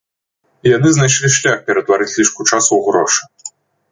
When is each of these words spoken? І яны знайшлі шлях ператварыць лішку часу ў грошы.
І 0.67 0.71
яны 0.77 0.89
знайшлі 0.93 1.29
шлях 1.35 1.61
ператварыць 1.67 2.09
лішку 2.19 2.41
часу 2.51 2.71
ў 2.77 2.81
грошы. 2.87 3.23